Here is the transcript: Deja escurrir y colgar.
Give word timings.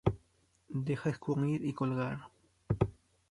Deja 0.69 1.11
escurrir 1.11 1.63
y 1.63 1.73
colgar. 1.73 2.21